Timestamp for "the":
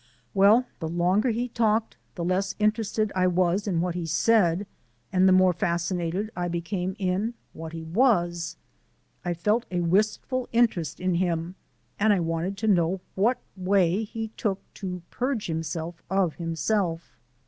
0.79-0.87, 2.15-2.23, 5.27-5.31